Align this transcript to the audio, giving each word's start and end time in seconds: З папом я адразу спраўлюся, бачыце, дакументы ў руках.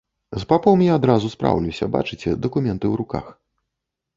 З 0.43 0.47
папом 0.53 0.81
я 0.85 0.95
адразу 0.99 1.27
спраўлюся, 1.35 1.91
бачыце, 1.97 2.33
дакументы 2.47 2.85
ў 2.93 3.03
руках. 3.03 3.25